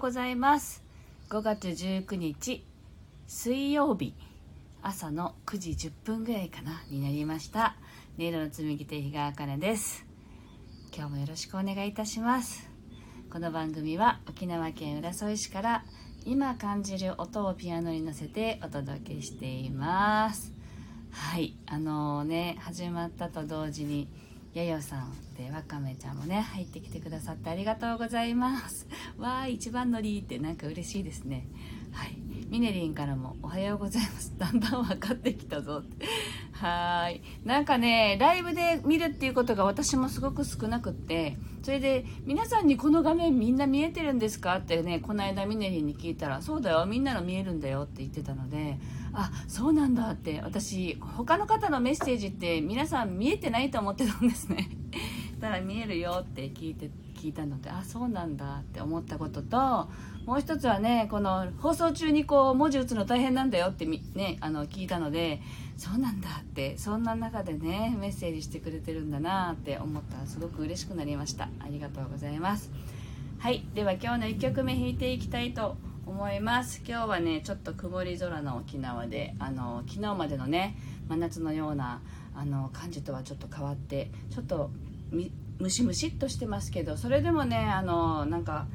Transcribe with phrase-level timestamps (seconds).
[0.00, 0.82] ようございます。
[1.28, 2.64] 5月19日
[3.26, 4.14] 水曜日。
[4.80, 7.76] 朝の9時10分ぐらいかなになりました。
[8.18, 10.06] 音色の紡ぎ手日川茜です。
[10.96, 12.70] 今日もよろしくお願いいたします。
[13.30, 15.84] この番組は沖縄県浦添市から
[16.24, 20.54] 今感じる音をピアノに乗せてお届けしています。
[21.10, 24.08] はいあのー、ね始まったと同時に
[24.52, 28.88] やよさんでわかめちゃんもね入ってきてくださってありがとうございます。
[29.16, 31.46] わー一番乗りってなんか嬉しいですね。
[31.92, 32.16] はい。
[32.48, 34.34] みねりんからもおはようございます。
[34.38, 36.06] だんだん分かってきたぞって。
[36.60, 37.22] はい。
[37.42, 48.78] なんかねライブで見るっていうことが私もすごく少なくってそれで皆さんにこの画面みんな見えてるんですかってねこの間ミネリに聞いたらそうだよみんなの見えるんだよって言ってたので
[49.14, 54.68] あそうなんだって私他の方のメッセージって皆さん見えてないと思ってたんですね。
[55.40, 59.56] たら見えるよって聞いて聞いたのであそうなんだって思ったことと
[60.26, 65.40] もう一つはねこの放送中にこう文字打つの大変なんだよってねあの聞いたので
[65.76, 70.10] そうなんだってそんな中でねメッセージしてくれてるんだなって思った。
[70.20, 71.48] らすごく嬉しくなりました。
[71.58, 72.70] ありがとうございます。
[73.38, 73.64] はい。
[73.74, 75.76] では今日の1曲目弾いていきたいと
[76.06, 76.82] 思います。
[76.86, 80.76] 今日はねちょっと曇り空の沖縄であの昨日までのね
[81.08, 82.00] 真夏のような
[82.34, 84.70] あの感じとはちょっと変わってちょっと
[85.60, 88.66] ムシムシっとしてますけどそれでもねあのなんか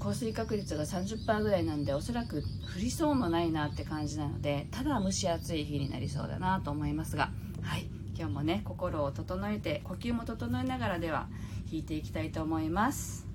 [0.00, 2.38] 降水確率が30%ぐらいなんでおそらく
[2.76, 7.30] 降りそうもないなって感じなのでただ蒸し暑い日になりそうだなと思いますが
[7.62, 7.86] はい
[8.18, 11.28] 今日もね心を整えて呼吸も整えながらでは
[11.70, 13.29] 弾いていきたいと思います。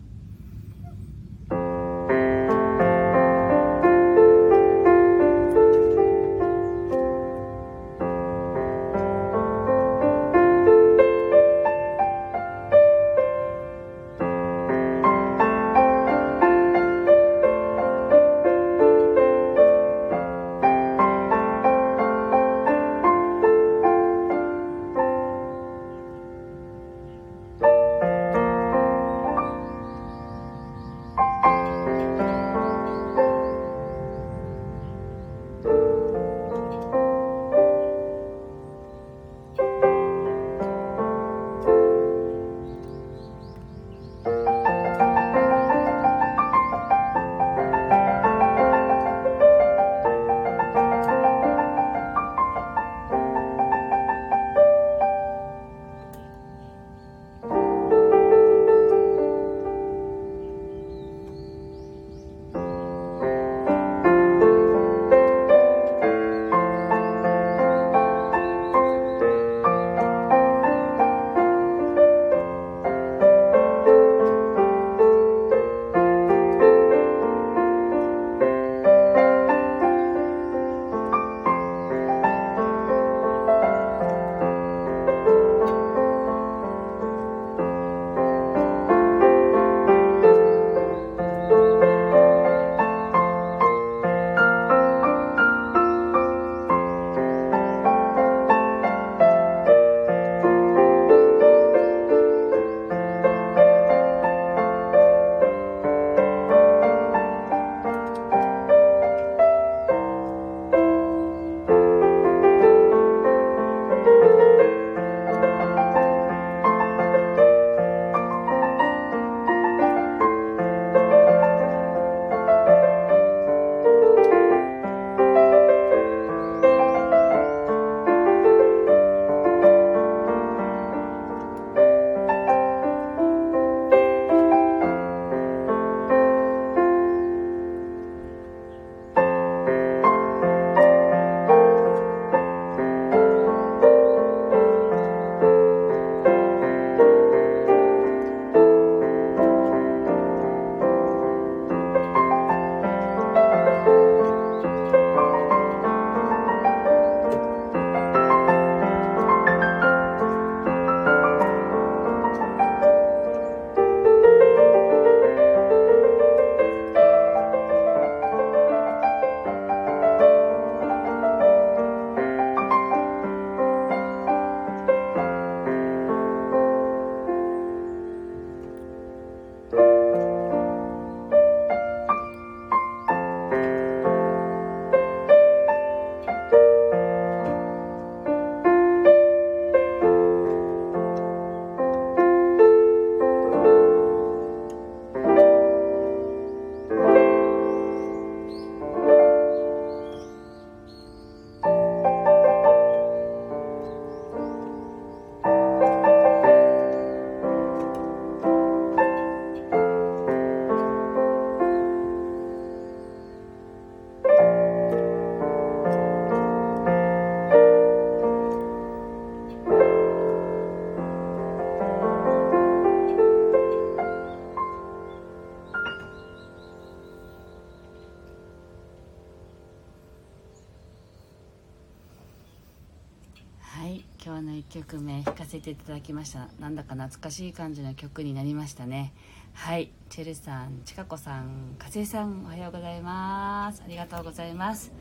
[234.69, 236.47] 曲目弾かせていただきました。
[236.59, 239.13] なんだか懐かしい感じの曲になりましたね。
[239.53, 239.91] はい。
[240.09, 243.81] チェルさんちかこさんかせさんおはようございます。
[243.85, 244.91] ありがとうございます。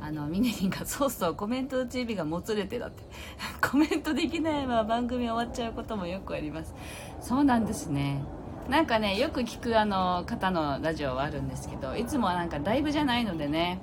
[0.00, 3.02] あのミネリンがそうそうコメント打ち指がもつれてだって。
[3.60, 6.74] コメントできないまま番組終わっちゃうこともよくあります。
[7.20, 8.22] そうなんですね。
[8.68, 13.80] なんかねよく聞くあの方のラジオはあるんですけどいつもはなんかライブじゃないのでね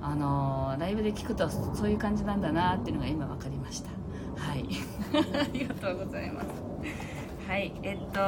[0.00, 3.90] あのライブで聞くとそういう感じなんだなっていうのが今分かりました。
[4.40, 4.64] はい。
[5.38, 6.46] ありがとうございます。
[7.46, 7.72] はい。
[7.82, 8.18] えっと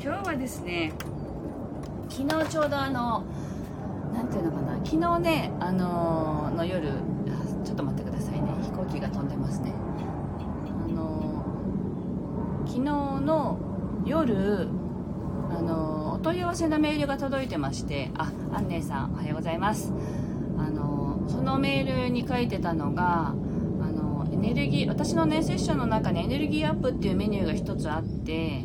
[0.00, 0.92] 今日はですね
[2.08, 3.24] 昨日ちょうどあの
[4.14, 4.74] 何ていうのかな。
[4.84, 6.92] 昨日ねあのの夜
[7.64, 8.48] ちょっと待ってくださいね。
[8.62, 9.72] 飛行機が飛んでますね。
[10.86, 11.44] あの
[12.66, 13.58] 昨日の
[14.04, 14.68] 夜
[15.50, 19.92] あのお問い合わせのメールが届いてましてあアンネさんおはようございます。
[20.56, 23.34] あのそのメールに書いてたのが
[24.38, 28.64] ネルギー私のねセッションの中にエネルギーアップっていうメニューが一つあって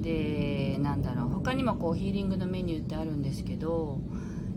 [0.00, 4.00] でなんだろう他にもこうヒーリングのメニューってあるんですけど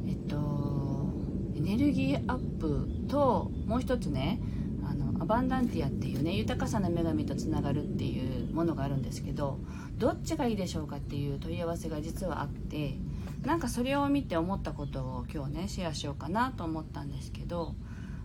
[0.08, 1.10] えっと
[1.56, 4.40] エネルギーアップともう一つね
[4.88, 9.60] あのアバンダンティアっていうね豊かさの女神とつながるっていうものがあるんですけど
[9.98, 12.96] どっちがいいでしょうかっていう問い合わせが実はあって
[13.44, 17.76] なんかそれを見て思ったことを今日ねシェアしようかなと思ったんですけど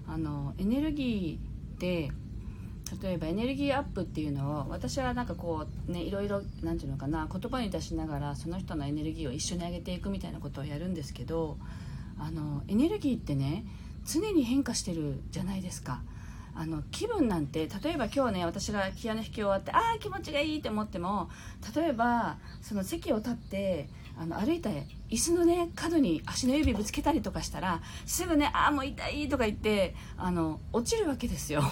[0.07, 1.54] あのエネルギー
[1.85, 2.11] で
[3.03, 11.59] 例えばエネルギーアップっていうのを私はなんかこうねいろいろ何て言うのかな言葉に出しながらその人のエネルギーを一緒に上げていくみたいなことをやるんですけど
[12.19, 13.67] あのエネルギーってね
[14.07, 16.03] 常に変化してるじゃないですか。
[16.57, 21.29] あの気分なんて例えば今日ね私がピアノ弾き終わってああ気持ちがいいって思っても
[21.75, 31.63] 例えばその席を立ってあの歩いた椅子のね角に足の指ぶつけたりとかしたらすぐねああもう痛いとか言ってあの落ちるわけですよ。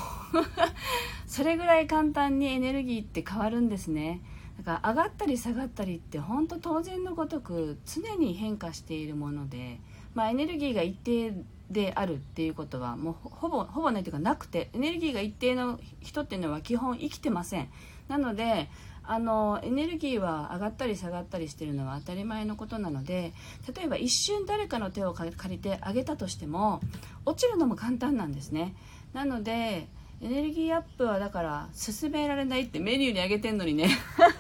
[1.27, 4.21] それぐらい簡単にエネルギーって変わるんですね。
[4.59, 9.81] だから上がったり下がったりって本当当然のごとく常に変化しているもので、
[10.15, 11.33] まあ、エネルギーが一定
[11.71, 17.69] であるっていうことはもうほぼほぼないというかなくてエネルギーが一定の人っていうのは基本生きてません。
[18.09, 18.69] なので
[19.05, 23.33] あのエネルギーは上がったり下がったりしてるのは当たり前のことなので
[23.75, 26.81] 例えば一瞬誰かの手を借りてあげたとしても
[27.27, 28.75] 落ちるのも簡単なんですね。
[29.13, 29.89] なので
[30.23, 33.89] エネルギーアップはだから進められないってメニューにあげてんのにね。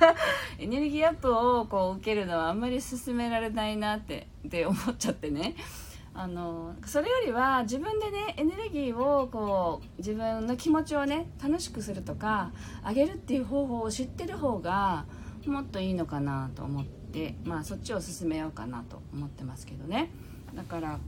[0.60, 5.56] エネルギーアップをこう受けるのはあんまり進められないなってって思っちゃってね。
[6.14, 12.52] あのそれよりは自分でねエネルギーをこう自分の気持ちをね楽しくするとか
[12.86, 15.06] 上げるっていう方法を知ってる方が
[15.46, 20.10] もっといいのかなと思ってまあそっちを進めようかなと思ってますけどね。
[20.54, 20.98] だから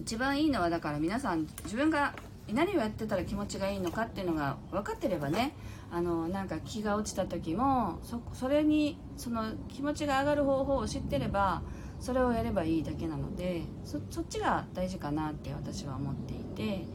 [0.00, 2.14] 一番いいのはだから皆さん自分が
[2.52, 5.56] 何をやってたら気持ちがいいのかっていうのが分かってればね
[5.90, 11.62] あのなんか気が落ちた時もそそれにその気持ちが上がる方法を知ってれば
[12.06, 16.86] それをやればいいだけなのでそっちが大事かなって私は思っていて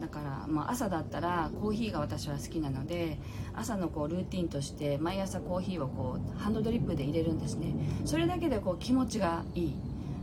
[0.00, 3.18] だから、まあ、朝だったらコーヒーが私は好きなので
[3.54, 7.74] 朝のこうルーティンとして毎朝コーヒーをこうハンドドリップで入れるんですね。
[8.06, 9.76] それだけでこう気持ちがいい。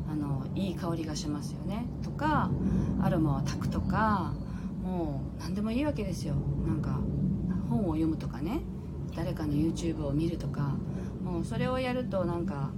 [0.09, 1.85] あのいい香りがしますよね。
[2.03, 2.49] とか
[3.03, 4.33] アロマを炊くとか
[4.83, 6.33] もう何でもいいわけですよ。
[6.65, 6.99] なんか
[7.69, 8.61] 本を読むとかね。
[9.15, 10.73] 誰かの YouTube を見るとか。
[11.23, 12.71] もうそれをやるとなんか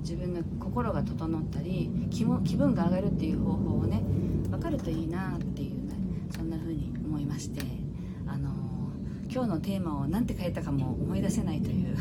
[0.00, 4.02] 自分の心が整ったり気も気分が上がるっていう方法をね
[4.50, 5.94] 分かるといいなっていうね
[6.34, 7.62] そんな風に思いまして
[8.26, 11.96] あのー、今日のテーマを何て書いたかも思い出せないという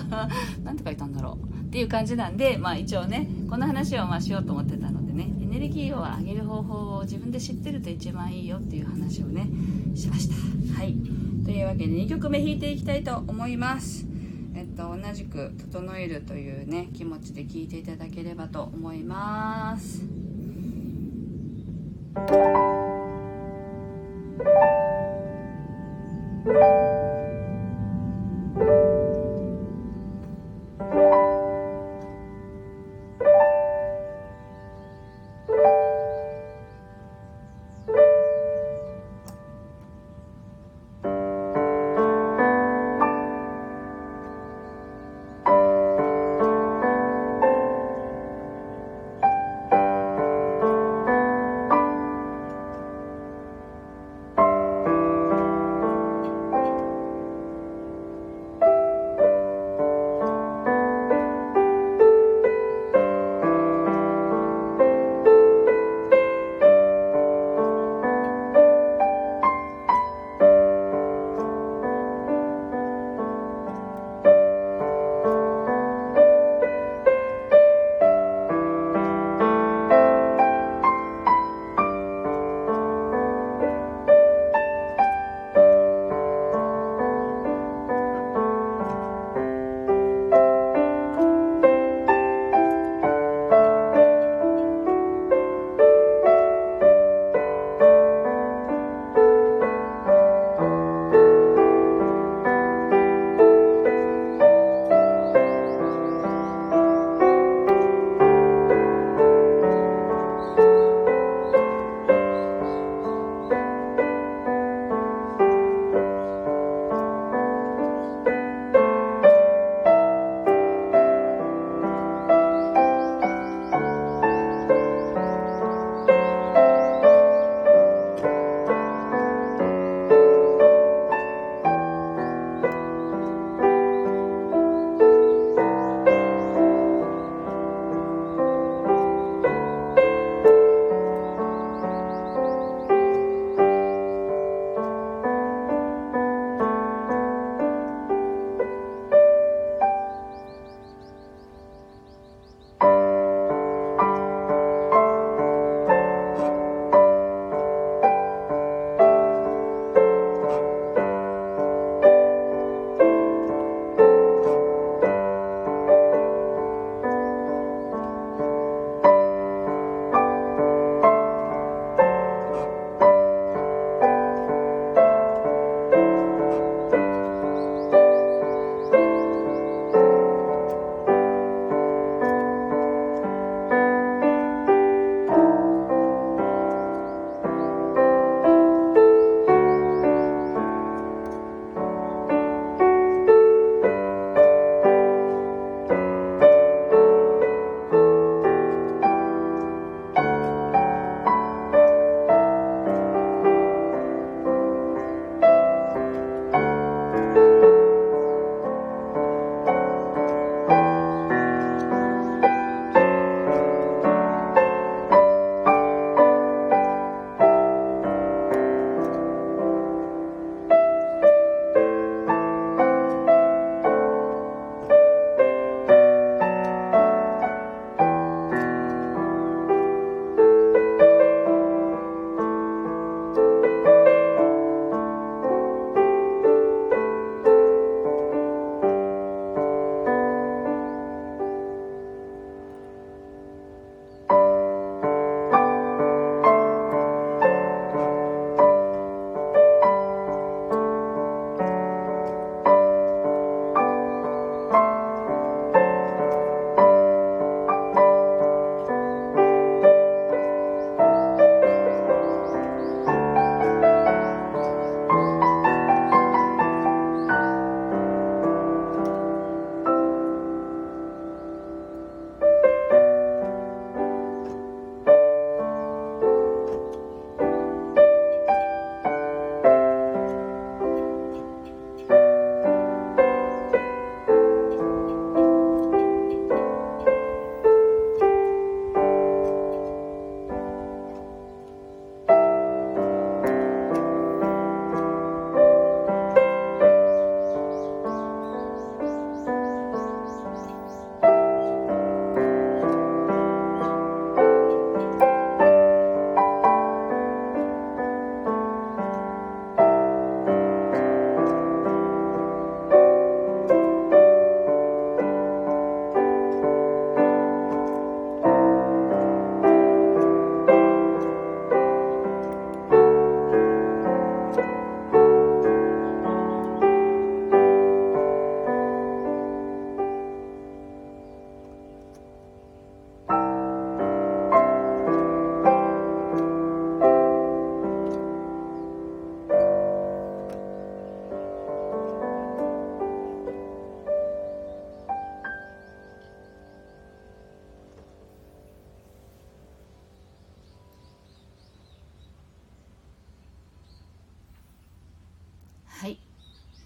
[0.62, 9.48] 何て書いたんだろうっていう感じなんでまあ一応ねこの話をまあしようと思ってたのでねエネルギーを上げる方法を自分で知ってると一番いいよっていう話をね
[9.94, 10.34] しました。
[10.74, 10.96] はい。
[11.44, 14.13] というわけで2曲目弾いていきたいと思います。
[14.74, 20.02] と同じく整えるというね気持ちで聞いていただければと思います。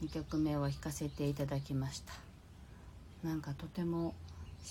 [0.02, 2.12] 2曲目を弾かせていただきました。
[3.22, 4.14] なんかとても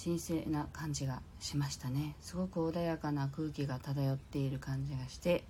[0.04, 2.16] 神聖な感じがしましたね。
[2.22, 5.44] すごく穏やかな空気が漂っている感じがして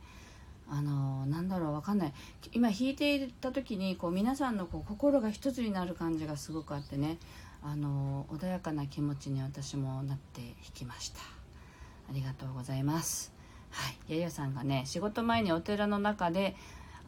[0.70, 2.14] あのなんだろうわかんない。
[2.54, 7.18] 今弾いていた時にこう皆さんのこう心が一つになる感じがすごくあってね。
[7.64, 11.20] あの穏やかな気持ちに私もなって弾きました。
[12.10, 13.34] ありがとうございます。
[13.72, 14.14] はい。
[14.16, 16.56] ややさんがね仕事前にお寺の中で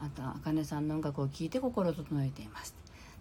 [0.00, 2.74] あとあかねさんの音楽を聴いて心を整えています。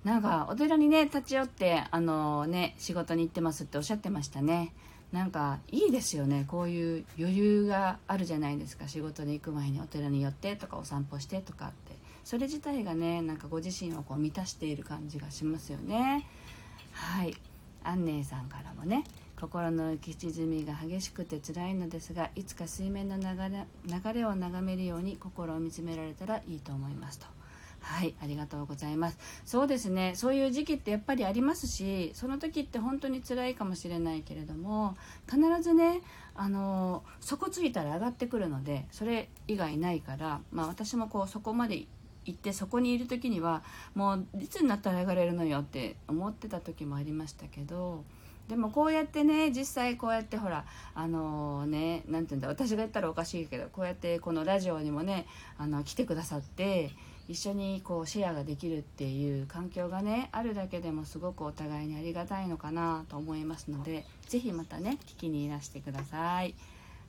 [0.03, 4.73] なんかお寺にね立ち寄ってあのね仕事に行ってますっておっしゃってましたね。
[5.11, 6.45] なんかいいですよね。
[6.47, 8.87] こういう余裕があるじゃないですか。
[8.87, 11.97] 仕事に行く前にお寺に寄ってとかお散歩してとかって。
[12.23, 16.27] それ自体がねなんかご自身をこう満たしている感じがしますよね。
[16.93, 17.35] はい。
[17.83, 19.03] 安寧さんからもね
[19.39, 27.25] 心の浮き沈みが激しくて辛いのですがいつか水面の流れ流れを眺めるように心を見つめられたらいいと思いますと。
[27.81, 29.17] はいありがとうございます。
[29.45, 34.97] そうですねそういう時期ってやっぱりありますしその時って本当に辛いかもしれないけれども
[35.29, 36.01] 必ずね
[36.35, 41.85] あの底ついたら上がってくるのでそれ以外ないから、まあ、私もこうそこまで
[42.25, 43.63] 行ってそこにいる時には
[43.95, 48.03] もういつになったら上がれるのよって思ってた時もありましたけど
[48.49, 55.27] でもこうやってね実際こうやってほらあのー、ね何て言うんだ私が言ったらおかしいけどこうやってこのラジオにもね
[55.59, 56.89] あの来てくださって
[57.27, 66.55] 一緒にこうシェアができるっていう環境がねあるだけでもすごくお互いにありがたいのかなと思いますので是非またね聞きにいらしてください。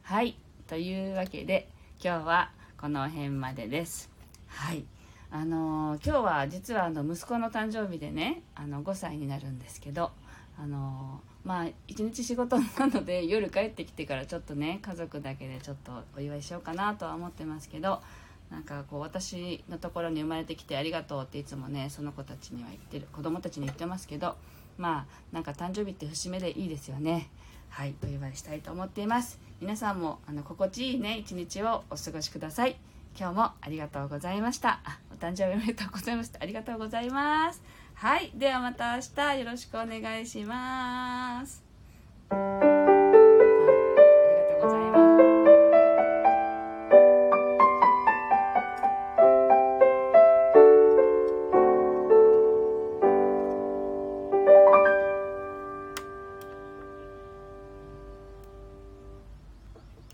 [0.03, 0.37] はい
[0.69, 1.71] というわけで
[2.05, 4.11] 今日はこの辺までです。
[4.47, 4.85] はい
[5.31, 10.11] あのー、今日は実はあの息子の誕生日でねあの5歳になるんですけど
[10.59, 18.03] あのまあ一日仕事なので 夜帰ってきてからちょっとね家族だけでちょっとお祝いしようかなとは思ってますけど
[18.51, 24.37] なんかこう私のところに生まれてきてありがとうっていつもねその子たちには言ってる子供たちに言ってますけど
[24.77, 27.31] まあなんか誕生日って節目でいいですよね。
[27.69, 29.39] はいお祝いしたいと思っています。
[29.61, 32.77] 皆さんもあの心地いいね一日をお過ごしください。
[33.19, 34.81] 今日もありがとうございました。
[35.13, 36.41] お誕生日おめでとうございました。
[36.43, 37.80] ありがとうございます。
[38.01, 38.33] はい。
[38.35, 41.63] ではまた明日よろしくお願いします。